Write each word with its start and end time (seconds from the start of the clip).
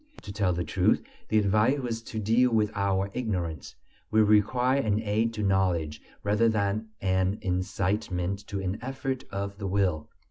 To 0.23 0.33
tell 0.33 0.51
the 0.51 0.63
truth, 0.63 1.03
the 1.29 1.37
advice 1.37 1.77
was 1.77 2.01
to 2.01 2.17
deal 2.17 2.49
with 2.51 2.71
our 2.73 3.11
ignorance; 3.13 3.75
we 4.09 4.23
required 4.23 4.83
an 4.83 4.99
aid 4.99 5.31
to 5.35 5.43
knowledge 5.43 6.01
rather 6.23 6.49
than 6.49 6.89
an 7.01 7.37
incitement 7.43 8.47
to 8.47 8.59
an 8.61 8.79
effort 8.81 9.25
of 9.31 9.59
the 9.59 9.67
will. 9.67 10.09